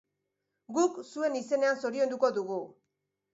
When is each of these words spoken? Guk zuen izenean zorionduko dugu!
Guk 0.77 0.97
zuen 1.09 1.35
izenean 1.41 1.79
zorionduko 1.85 2.33
dugu! 2.39 2.59